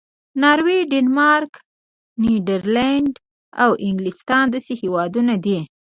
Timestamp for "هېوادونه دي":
4.81-5.59